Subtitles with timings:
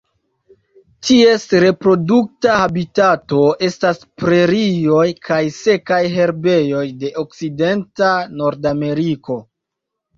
[1.07, 9.43] Ties reprodukta habitato estas prerioj kaj sekaj herbejoj de okcidenta Nordameriko.